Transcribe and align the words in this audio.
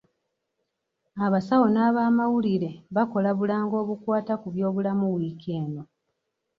Abasawo 1.25 1.65
n'abamawulire 1.71 2.71
bakola 2.95 3.29
bulango 3.37 3.75
obukwata 3.83 4.33
ku 4.41 4.47
by'obulamu 4.53 5.05
wiiki 5.15 5.49
eno. 5.59 5.81